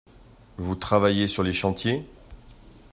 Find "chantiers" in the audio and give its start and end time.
1.53-2.03